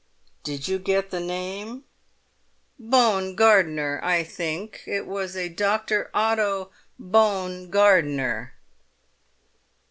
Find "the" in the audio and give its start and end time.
1.11-1.19